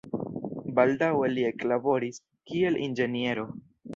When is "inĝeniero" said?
2.87-3.49